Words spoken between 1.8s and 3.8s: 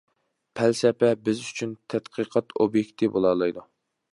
تەتقىقات ئوبيېكتى بولالايدۇ.